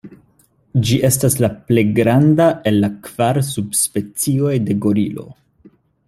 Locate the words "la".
1.43-1.49, 2.85-2.89